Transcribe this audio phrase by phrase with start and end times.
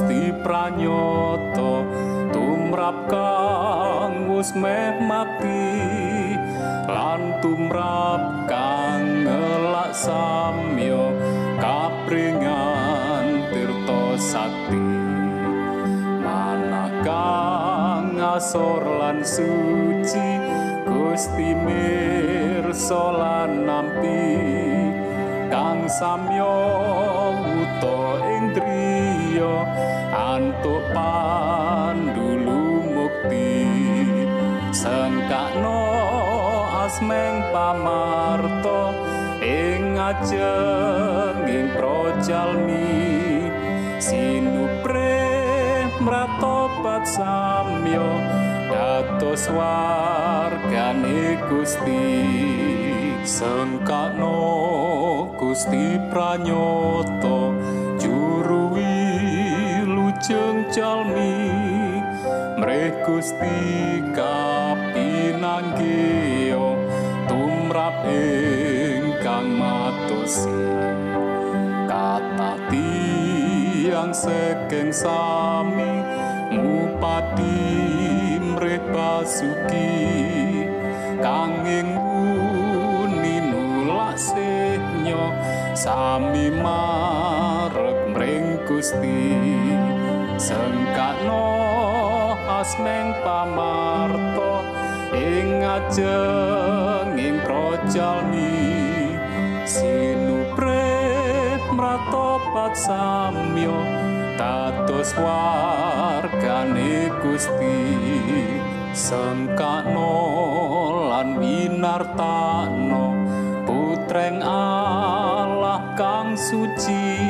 [0.00, 1.84] Gusti pranyata
[2.32, 5.76] tumrap kang wis meh mati
[6.88, 11.12] lan tumrap kang ngelak samyo
[11.60, 14.88] kapringan tirta sakti.
[16.24, 20.40] Manah kang asor lan suci
[20.88, 24.32] Gusti mirsa lan nampi
[25.52, 26.56] kang samyo
[27.36, 28.00] wuta
[28.32, 28.44] ing
[29.40, 29.64] driya
[30.12, 33.64] antuk pandulu mukti.
[34.70, 35.80] Sengkakno
[36.84, 38.92] asmeng pamarto
[39.40, 43.08] ing ajenging projalmi.
[43.96, 45.24] Sinupre
[46.04, 48.08] mratobat samyo
[48.68, 52.12] dados wargane Gusti.
[53.24, 54.36] Sengkakno
[55.36, 57.52] Gusti pranyata
[58.00, 58.59] juru
[60.20, 61.48] wilujeng jalmi
[62.60, 66.52] mreh Gusti kapinanggih
[67.24, 70.60] tumrap ingkang matosi
[71.88, 76.04] kata tiang sekeng sami
[76.52, 77.64] ngupati
[78.44, 80.04] mreh basuki.
[81.20, 84.20] Kanging uni nulak
[85.72, 89.32] sami marek mring Gusti
[90.40, 91.44] sengkakno
[92.48, 94.64] asmeng pamarto
[95.12, 98.72] ing ajenging projalmi
[99.68, 100.96] sinupre
[101.76, 103.84] mratobat samyo
[104.40, 107.84] dados wargane Gusti.
[108.90, 110.16] Sengkakno
[111.14, 113.14] lan winartano
[113.62, 117.29] putreng Allah kang suci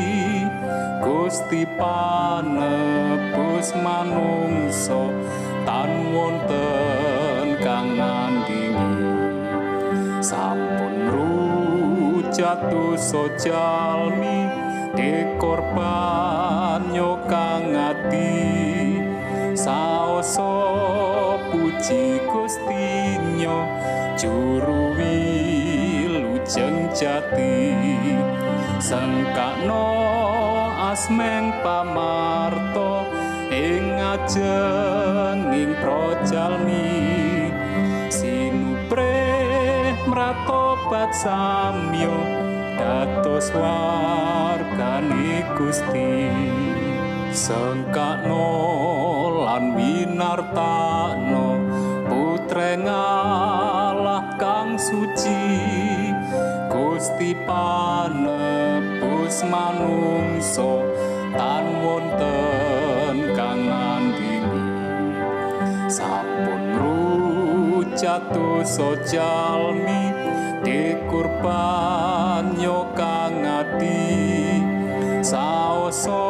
[1.30, 5.14] Gusti panebus manungso
[5.62, 9.14] tan wonten kang ngandingi
[10.18, 14.50] sampun rujatu sojalmi
[14.98, 18.34] dekorban nyokang ati.
[19.54, 20.50] Saoso
[21.54, 23.70] puji gustinyo
[24.18, 27.70] juru wilujeng jati.
[28.82, 30.39] Sengkakno
[30.90, 33.06] asmeng pamarto
[33.54, 37.06] ing ajenging projalmi.
[38.10, 39.22] Sinupre
[40.10, 42.18] mratobat samyo
[42.74, 46.26] dados wargane Gusti.
[47.30, 48.50] Sengkakno
[49.46, 51.62] lan winartano
[52.10, 55.54] putreng Allah kang suci
[56.66, 57.38] Gusti
[59.30, 60.82] panebus manungso
[61.38, 64.66] tan wonten kang ngandini
[65.86, 70.10] sampun rujatu sojalmi
[70.66, 72.58] dikurban
[72.98, 74.58] kang ati
[75.22, 76.26] saoso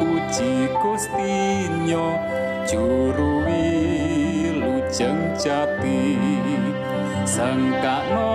[0.00, 2.16] puji gustinyo
[2.64, 6.16] juru wilujeng jati.
[7.28, 8.32] Sengkakno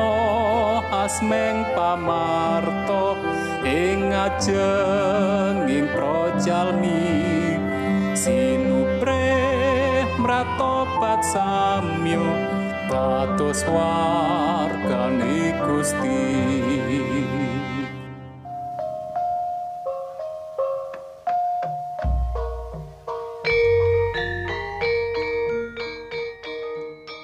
[0.94, 3.03] asmeng pamarto
[3.74, 7.10] ing ajenging projalmi
[8.14, 9.26] sinupre
[10.22, 12.22] mratobat samyo
[12.86, 16.22] dados wargane Gusti.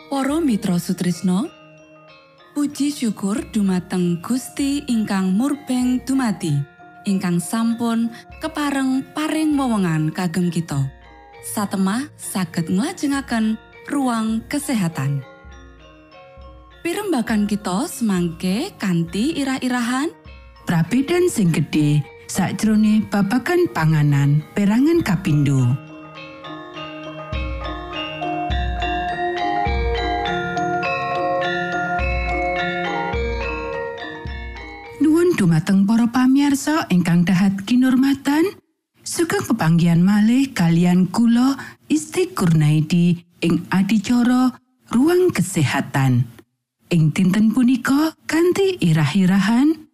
[0.10, 1.59] Para Mitra Sutrisno
[2.69, 6.54] Puji syukur dumateng Gusti ingkang murbeng dumati
[7.01, 10.77] ingkang sampun kepareng paring wewenngan kagem kita.
[11.42, 13.57] Satemah saged nglajengaken
[13.89, 15.25] ruang kesehatan.
[16.86, 20.13] Pirembakan kita semangke kanthi irah-irahan.
[20.69, 25.89] Prabedan sing gedhe sakjroning babagan panganan perangan kapindo.
[35.40, 38.60] Dumateng para pamirsa ingkang dahat kinurmatan,
[39.08, 41.56] sugeng pepanggihan malih kalian kula
[41.88, 44.52] Isti Kurnaidi ing adicara
[44.92, 46.28] ruang kesehatan.
[46.92, 49.88] Ing dinten punika kanthi irah-irahan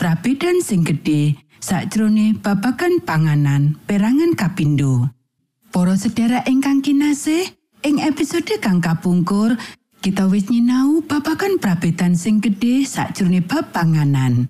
[0.00, 5.12] Prabedan sing gedhe sakjroning babagan panganan perangan kapindo.
[5.72, 7.52] Para sedherek ingkang kinasih,
[7.84, 9.60] ing episode kang kapungkur
[10.00, 14.48] kita wis nyinau babagan prabedan sing gedhe sakjroning bab panganan.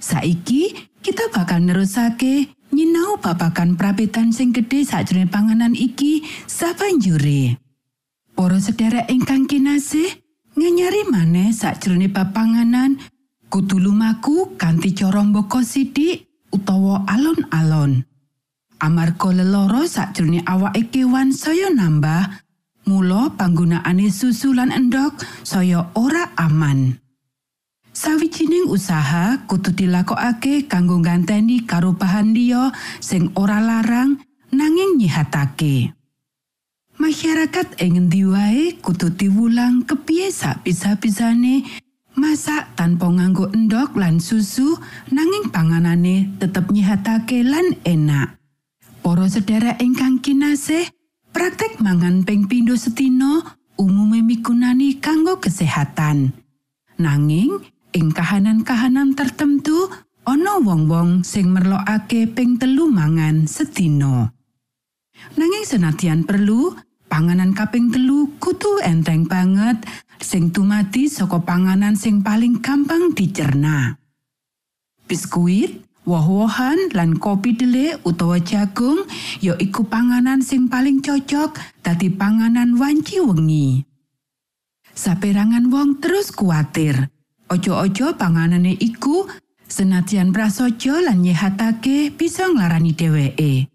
[0.00, 0.72] Saiki
[1.04, 7.60] kita bakal nerusake nyinau babagan prabedan sing gedhe sakjroning panganan iki sabanjure.
[8.32, 10.08] Para sedherek ingkang kinasih,
[10.56, 12.96] nganyari maneh sakjroning bab panganan
[13.52, 18.00] kudu lumaku kanthi cara mbaka sithik utawa alon-alon.
[18.80, 22.40] Amarga leloro sakjroning awake kewan saya nambah,
[22.88, 26.96] mula panggunaane susu lan endok saya ora aman.
[28.00, 34.16] Sawijining usaha kudu dilakokake kanggo ganteni karo bahan liya sing ora larang
[34.48, 35.92] nanging nyihatake.
[36.96, 40.32] Masyarakat ing ngendi wae kudu diwulang kepiye
[40.64, 41.68] bisa-bisane
[42.16, 44.80] masak tanpa nganggo endok lan susu
[45.12, 48.40] nanging panganane tetep nyihatake lan enak.
[49.04, 50.88] Para sedherek ingkang kinasih,
[51.36, 53.44] praktek mangan ping pindho setino
[53.76, 56.32] umume migunani kanggo kesehatan.
[56.96, 57.60] Nanging
[57.90, 59.90] ing kahanan-kahanan tertentu
[60.22, 64.30] ana wong-wong sing merlokake ping telu mangan setino.
[65.34, 66.72] Nanging senadyan perlu,
[67.10, 69.82] panganan kaping telu kudu enteng banget
[70.22, 73.98] sing tumati saka panganan sing paling gampang dicerna.
[75.10, 79.02] Biskuit, woh-wohan lan kopi dhelik utawa jagung
[79.42, 83.82] ya iku panganan sing paling cocok dadi panganan wanci wengi.
[84.94, 87.10] Saperangan wong terus kuatir.
[87.50, 89.26] Ojo-ojo panganane iku
[89.66, 93.66] senadyan prasaja lan nyehatake bisa nglarani dheweke.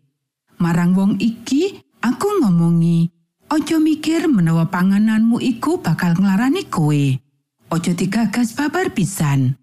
[0.64, 3.12] Marang wong iki, aku ngomongi,
[3.52, 7.20] ojo mikir menawa pangananmu iku bakal nglarani kowe.
[7.68, 9.60] Ojo digagas babar pisan.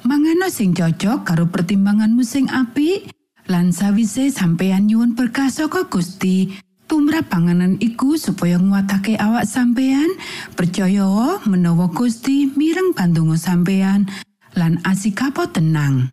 [0.00, 3.12] Mangano sing cocok karo pertimbanganmu sing apik
[3.52, 6.56] lan sawise sampeyan nyuwun berkah saka Gusti
[6.90, 10.10] tumrap panganan iku supaya nguatake awak sampeyan
[10.58, 14.10] percaya menawa Gusti mireng pandonga sampeyan
[14.58, 16.10] lan asikapo tenang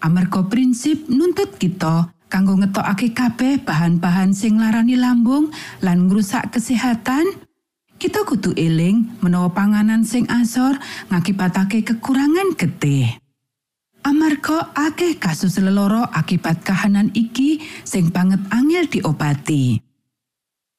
[0.00, 5.52] amarga prinsip nuntut kita kanggo ngetokake kabeh bahan-bahan sing larani lambung
[5.84, 7.28] lan ngrusak kesehatan
[8.00, 10.78] kita kudu eling menawa panganan sing asor
[11.10, 13.10] ngakibatake kekurangan getih.
[14.06, 19.87] Amarga akeh kasus leloro akibat kahanan iki sing banget angel diobati.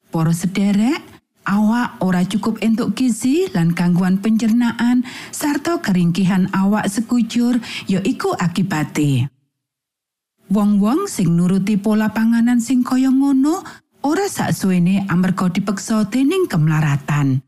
[0.10, 1.06] Para sederek,
[1.46, 9.30] awak ora cukup entuk gizi lan gangguan pencernaan sarta keringkihan awak sekujur ya iku akibate.
[10.50, 13.62] Wong-wong sing nuruti pola panganan sing kaya ngono
[14.02, 17.46] ora saksuwene amarga dipeksa dening kemlaratan.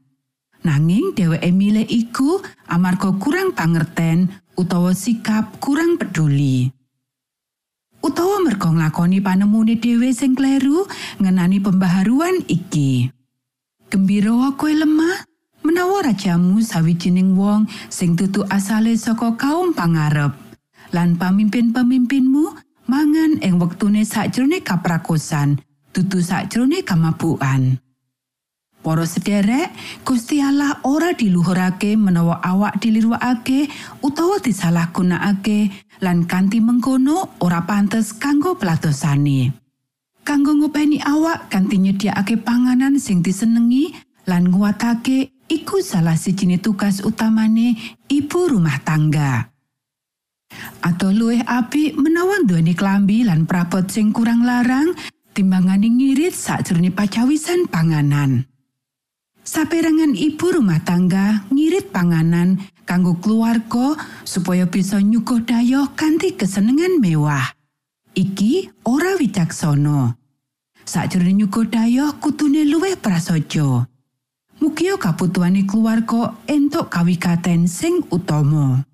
[0.62, 6.70] Nanging dheweke milih iku amarga kurang pangerten utawa sikap kurang peduli.
[8.02, 10.90] Utawa merga nglakoni panemune dhewe sing kleru
[11.22, 13.14] ngenani pembaharuan iki.
[13.94, 15.26] Gembira kowe lemah
[15.62, 20.34] menawa rajamu sawijining wong sing tutu asale saka kaum pangarep
[20.90, 22.58] lan pamimpin-pemimpinmu
[22.90, 25.62] mangan ing wektune sakjroning kaprakosan
[25.94, 27.78] dudu sakjroning kamabukan
[28.82, 29.70] Para sederek
[30.02, 33.70] Gusti Allah ora diluhurake menawa awak diliruake
[34.02, 35.70] utawa disalahgunakake
[36.02, 39.54] lan kanthi mengkono ora pantes kanggo pelatosane
[40.26, 43.94] kanggo ngopeni awak kanthi nyediakake panganan sing disenengi
[44.26, 47.76] lan nguatake iku salah sijine tugas utamane
[48.08, 49.52] ibu rumah tangga.
[50.84, 54.92] Atau luwih apik menawa duweni klambi lan prabot sing kurang larang
[55.32, 58.51] timbangane ngirit sakjroning pacawisan panganan.
[59.42, 67.58] Saperangan ibu rumah tangga ngirit panganan kanggo keluarga supaya bisa nyuguh dayoh kanthi kesenengan mewah.
[68.14, 70.14] Iki ora wicaksana.
[70.86, 73.90] Sakjroning nyuguh dayoh kutune luwih prasaja.
[74.62, 78.86] Mugia kabutuhane keluarga entuk kawikaten sing utama.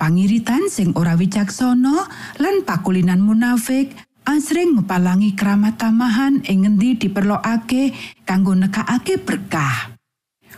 [0.00, 2.08] Pangiritan sing ora wicaksana
[2.40, 3.92] lan pakulinan munafik
[4.26, 7.94] asring ngepalangi keramat tamahan ing ngendi diperlokake
[8.26, 9.94] kanggo nekakake berkah.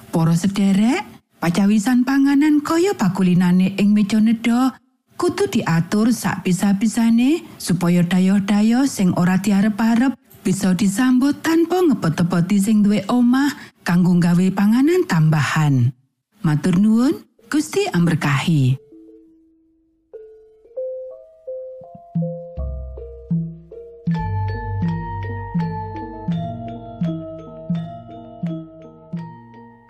[0.09, 1.05] Para sederek,
[1.39, 4.73] pacawisan panganan kaya pakulinane ing meja nedha
[5.21, 13.05] kudu diatur sak bisa-bisane supaya dayoh-dayoh sing ora diarep-arep bisa disambut tanpa ngepot-epoti sing duwe
[13.13, 13.53] omah
[13.85, 15.93] kanggo gawe panganan tambahan.
[16.41, 17.15] Matur nuwun,
[17.53, 18.88] Gusti amberkahi.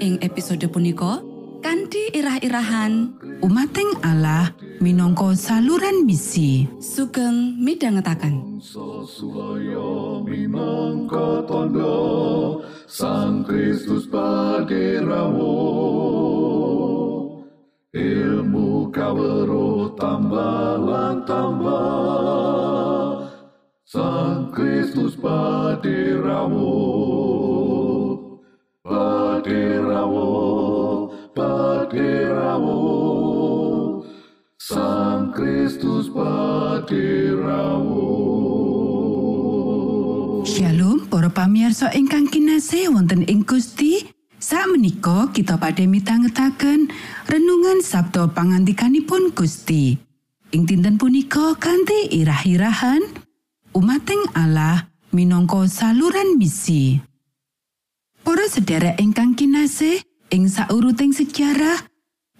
[0.00, 1.20] Ing episode punika
[1.60, 4.48] kanthi irah-irahan Umating Allah
[4.80, 6.64] minangka saluran misi.
[6.80, 7.60] sugeng
[10.24, 15.52] minangka tondo Sang Kristus paderamu
[17.92, 20.80] Ilmu kawero tambah
[21.28, 23.28] tambah
[23.84, 26.72] Sang Kristus paderamu
[29.40, 32.80] Paderamu Paderamu
[34.60, 38.04] Sang Kristus paderamu
[40.44, 44.12] Shalom para pamirsa ingkang kinasih wonten ing Gusti.
[44.36, 46.92] Sakmenika kita badhe mitangetaken
[47.24, 49.96] renungan Sabda pangandikanipun Gusti.
[50.52, 53.00] Ing dinten punika kanthi irah-irahan
[53.72, 57.09] umating Allah minangka saluran misi.
[58.20, 61.90] Para sedherek ingkang kinasih, ing sauruting sejarah,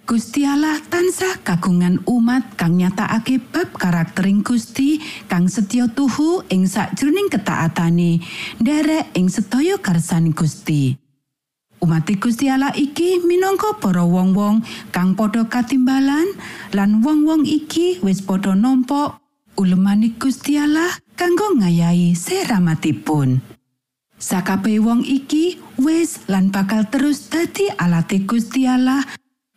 [0.05, 4.99] Gusti Allah tansah kagungan umat kang nyatakake bab karaktering Gusti
[5.31, 8.19] kang setya tuhu ing sakjroning ketaatane
[8.59, 10.99] nderek ing sedaya karsani Gusti.
[11.81, 16.35] Umat Gusti Allah iki minangka para wong-wong kang padha katimbalan
[16.75, 19.17] lan wong-wong iki wis padha nampa
[19.55, 23.41] ulemani Gusti Allah kanggo ngayahi seramatipun.
[24.21, 29.01] Sakabeh wong iki wis lan bakal terus dadi alate Gusti Allah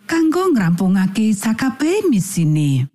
[0.09, 2.89] kanggo ngrampungake sakabeh misine.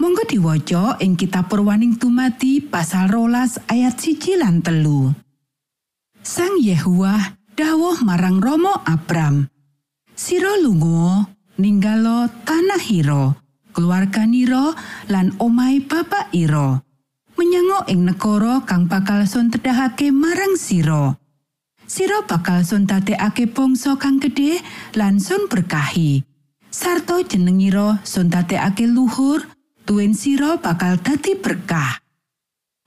[0.00, 5.12] Monggo diwaca ing kitab Purwaning Tumati pasal rolas ayat siji lan telu.
[6.24, 9.46] Sang Yehuwa dawuh marang Romo Abram.
[10.16, 11.28] Siro lunga
[11.60, 13.38] ninggalo tanah Hiro,
[13.70, 14.74] keluarganiro
[15.12, 16.82] lan omai bapak Iro.
[17.38, 19.52] Menyango ing negara kang bakal sun
[20.10, 21.21] marang siro.
[21.92, 24.64] Siro bakal sun dadekake bangsa kang gedhe
[24.96, 26.24] lan sun berkahi.
[26.72, 29.44] Sarto jenengiro sun dadekake luhur,
[29.84, 32.00] tuwin siro bakal dadi berkah.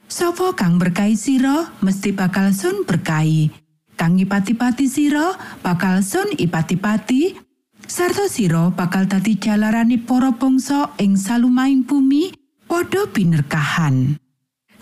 [0.09, 3.53] Sopo kang berkahi siro mesti bakal sun berkahi.
[3.93, 7.37] Kang ipati-pati siro bakal sun ipati-pati.
[7.85, 12.33] Sarto siro bakal dadi jalarani para bangsa ing salumaing bumi
[12.65, 14.17] padha binerkahan.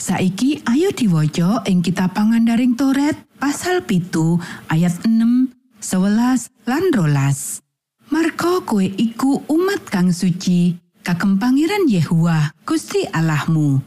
[0.04, 4.36] Saiki ayo diwaca ing kitab pangandaring Toret pasal pitu
[4.68, 7.64] ayat 6, 11 lan rolas.
[8.12, 10.76] Marko kue iku umat kang suci,
[11.08, 13.80] kagem pangeran Yehua, Gusti Allahmu.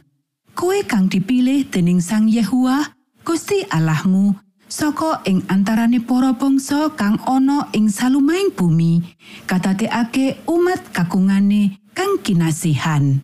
[0.57, 4.41] Koe kang dipilih dening Sang Yehua, Gusti Allahmu,
[4.73, 9.05] saka ing antarane para bangsa kang ana ing salumaing bumi,
[9.45, 13.21] katateake umat kakungane kang kinasihan.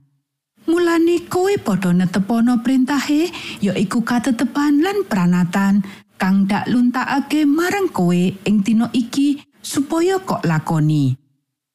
[0.73, 3.29] Mulane kowe padha netepono perintahe
[3.61, 5.85] ya iku katetepan lan pranatan.
[6.17, 11.13] Kang dak luntakake marang kowe ing dina iki supaya kok lakoni.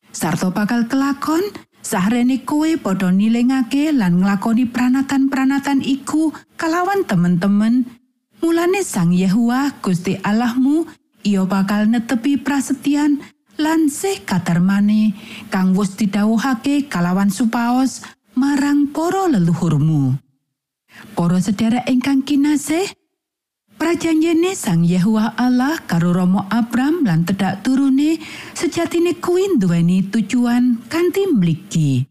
[0.10, 1.46] Sarto bakal kelakon
[1.86, 7.86] sahrene kowe padha nilingake lan nglakoni pranatan-pranatan iku kalawan temen-temen.
[8.42, 10.90] Mulane Sang Yehuwa Gusti Allahmu
[11.22, 13.22] iya bakal netepi prasetyan
[13.62, 15.14] lan sih katermane.
[15.54, 20.14] Kang wis didhawuhake kalawan supaos marang para leluhurmu.
[21.18, 22.86] Para sedherek ingkang kinasih,
[23.82, 28.22] prajanjene Sang Yehuwa Allah karo Romo Abram lan tedak turune
[28.54, 32.06] sejatine kuwi duweni tujuan kanthi mligi.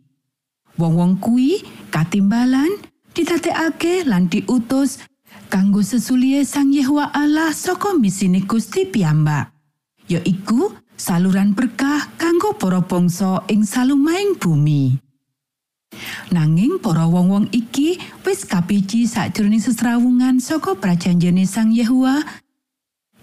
[0.74, 1.62] Wong-wong kuwi
[1.94, 2.68] katimbalan
[3.14, 5.06] ditatekake lan diutus
[5.46, 9.54] kanggo sesulie Sang Yehuwa Allah saka misine Gusti piyambak.
[10.10, 15.05] Ya iku saluran berkah kanggo para bangsa ing salumaing bumi.
[16.32, 22.24] Nanging para wong-wong iki wis kapiji sakjroning sesrawungan saka prajanjene Sang Yehuwa.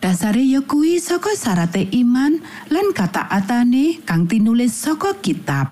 [0.03, 5.71] Dasare ya kuwi saka syarate iman lan kataatane kang tinulis saka kitab.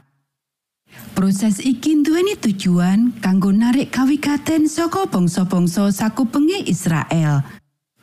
[1.11, 7.43] Proses iki duweni tujuan kanggo narik kawigaten saka bangsa-bangsa sakupenge Israel.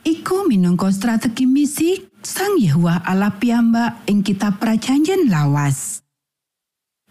[0.05, 6.03] Iku minangka strategi misi Sang Yehuwa Allah piyambak ing kitab prajanjen lawas.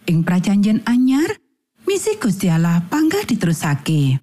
[0.06, 1.42] Ing prajanjen anyar,
[1.88, 4.20] misi Gusti Allah panggah diterusake.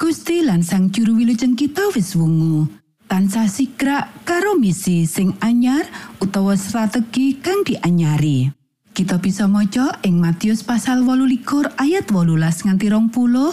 [0.00, 2.64] Gusti lan sang juru wilujeng kita wis wungu.
[3.04, 5.84] Tansah sigrak karo misi sing anyar
[6.20, 8.48] utawa strategi kang dianyari.
[8.96, 13.52] Kita bisa maca ing Matius pasal 18 ayat 18 nganti rong puluh,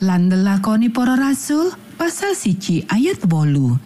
[0.00, 3.76] lan lelakoni para rasul pasal siji ayat wolu.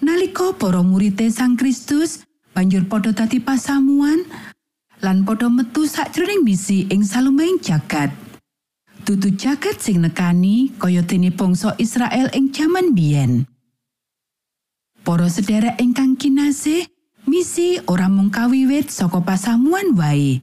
[0.00, 2.22] Nalika para murite Sang Kristus
[2.54, 4.22] banjur padha dadi pasamuan
[5.04, 8.08] lan padha metu sakjroning misi ing salumaing jagat.
[9.04, 13.44] Dudu jagat sing nekani kaya dene bangsa Israel ing jaman biyen.
[15.04, 16.88] Para sedherek ingkang kinasih,
[17.28, 20.40] misi ora mung kawiwit saka pasamuan wae.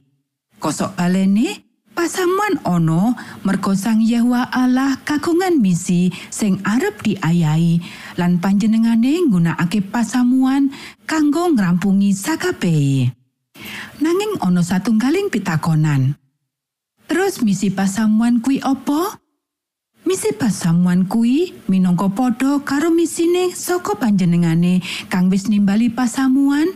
[0.62, 7.82] Kosok balene, pasamuan ono merga Sang Yehuwa Allah kagungan misi sing arep diayahi
[8.14, 10.70] lan panjenengane nggunakake pasamuan
[11.02, 13.21] kanggo ngrampungi sakabehe.
[14.00, 16.16] Nanging ana satunggaling pitakonan.
[17.10, 19.20] Terus misi pasamuan kuwi apa?
[20.08, 24.80] Misi pasamuan kuwi minangka padha karo misine saka panjenengane
[25.12, 26.72] kang wis nimbali pasamuan.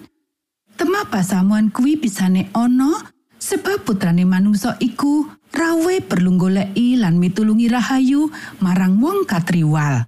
[0.76, 2.92] Tema pasamuan kuwi bisane ana
[3.40, 8.28] sebab putrane manungsa iku rawe perlu goleki lan mitulungi rahayu
[8.60, 10.04] marang wong katriwal.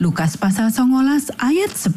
[0.00, 1.92] Lukas pasal 19 ayat 10.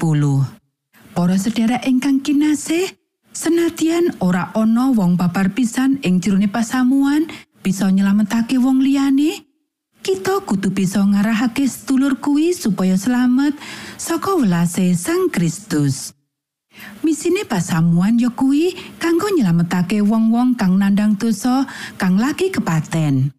[1.15, 2.98] Para sedherek ingkang kinasih,
[3.33, 9.45] senadyan ora ana wong papar pisan ing jerone pasamuan bisa nyelametake wong liyane,
[9.99, 13.53] kita kudu bisa ngarahake sedulur kuwi supaya selamat
[13.99, 16.15] saka welase Sang Kristus.
[17.03, 21.67] Misine pasamuan ya kuwi kanggo nyelametake wong-wong kang nandang dosa
[21.99, 23.38] kang lagi kepaten.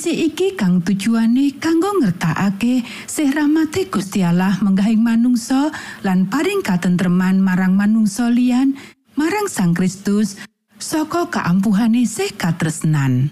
[0.00, 5.68] Misi iki kang tujuane kanggo ngertakake sih rahmate Gusti Allah menggahing manungsa
[6.00, 8.80] lan paring katentreman marang manungsa liyan
[9.12, 10.40] marang Sang Kristus
[10.80, 13.28] saka kaampuhane sih katresnan.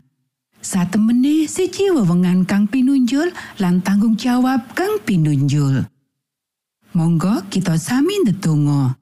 [0.61, 5.89] Satemene siji wewengan kang pinunjul lan tanggung jawab kang pinunjul.
[6.93, 8.93] Monggo kita sami ndedonga.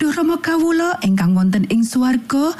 [0.00, 2.56] Duh Rama kawula ingkang wonten ing swarga,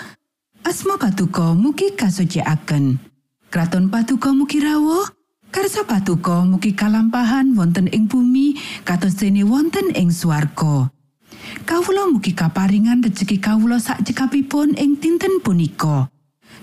[0.69, 3.14] asma patuko mugi kasucikaken.
[3.55, 5.07] Kraton patuko mugi rawuh,
[5.55, 10.91] karsa patuko mugi kalampahan wonten ing bumi kados dene wonten ing swarga.
[11.63, 16.11] Kawula mugi kaparingan rejeki kawula sak cekapipun ing dinten punika.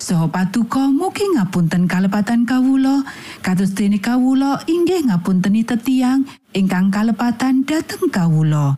[0.04, 3.08] Saha patuko mugi ngapunten kalepatan kawula
[3.40, 8.76] kados dene kawula inggih ngapunteni tetiang ingkang kalepatan dhateng kawula.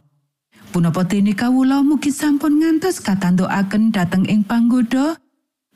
[0.70, 5.18] Punapa dene kawula mugi sampun ngantos katantukaken dhateng ing panggoda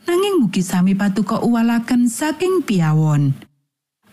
[0.08, 3.36] nanging mugi sami patuko uwalaken saking piawon.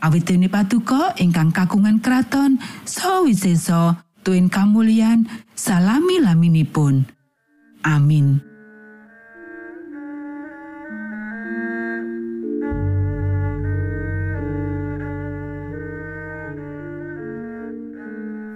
[0.02, 7.06] Awit dene patuko ingkang kagungan kraton saha wisesa tuwin kamulyan salami laminipun.
[7.86, 8.42] Amin.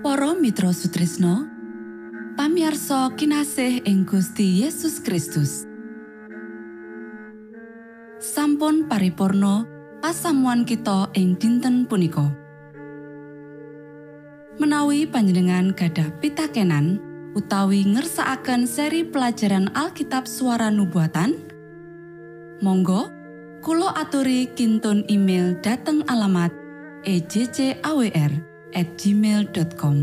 [0.03, 1.45] Para Mitra Sutrisno
[2.37, 5.68] pamiarsa kinasih ing Gusti Yesus Kristus
[8.59, 9.71] sampun paripurno
[10.03, 12.27] pasamuan kita ing dinten punika.
[14.59, 16.99] Menawi panjenengan gadah pitakenan
[17.39, 21.39] utawi ngersakaken seri pelajaran Alkitab suara nubuatan
[22.59, 23.15] Monggo
[23.63, 26.51] Kulo aturi kinton email dateng alamat
[27.07, 28.43] ejcawr
[28.75, 29.97] gmail.com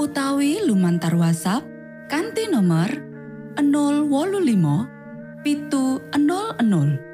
[0.00, 1.60] utawi lumantar WhatsApp
[2.08, 2.88] kanti nomor
[3.60, 7.13] 025 pitu 00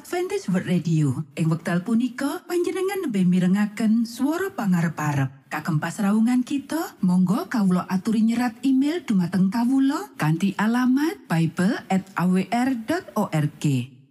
[0.00, 1.28] Adventist World Radio.
[1.36, 5.52] Ing wekdal punika panjenengan lebih mirengaken swara pangarep-arep.
[5.52, 13.64] Kagem pasraungan kita, monggo kawula aturi nyerat email dumateng kawula kanthi alamat bible@awr.org.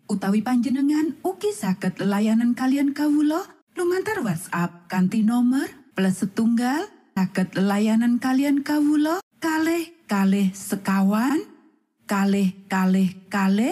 [0.05, 5.65] Utawi panjenengan ugi saged layanan kalian kawula lumantar WhatsApp kanthi nomor
[5.97, 6.85] plus setunggal
[7.17, 11.41] saged layanan kalian kawula kalih kalih sekawan
[12.05, 13.67] kalih kalih kalih